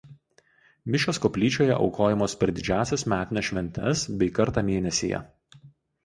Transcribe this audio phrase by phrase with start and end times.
[0.93, 5.21] Mišios koplyčioje aukojamos per didžiąsias metines šventes bei kartą mėnesyje.